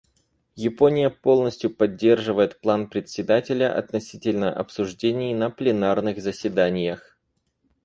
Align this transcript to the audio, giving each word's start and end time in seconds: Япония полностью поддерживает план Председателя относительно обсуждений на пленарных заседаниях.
Япония 0.55 1.11
полностью 1.11 1.69
поддерживает 1.69 2.59
план 2.59 2.89
Председателя 2.89 3.71
относительно 3.77 4.51
обсуждений 4.51 5.35
на 5.35 5.51
пленарных 5.51 6.19
заседаниях. 6.23 7.19